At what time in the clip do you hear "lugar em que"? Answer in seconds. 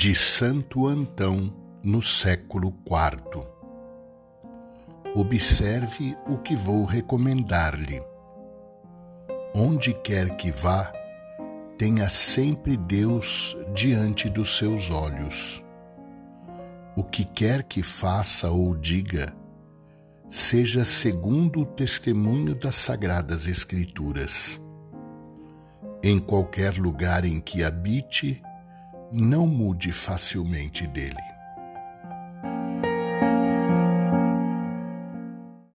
26.78-27.64